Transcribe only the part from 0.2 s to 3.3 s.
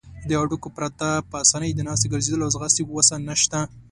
له هډوکو پرته په آسانۍ د ناستې، ګرځیدلو او ځغاستې وسه